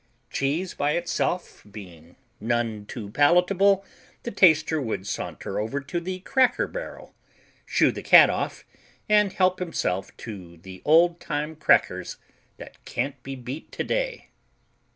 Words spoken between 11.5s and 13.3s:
crackers that can't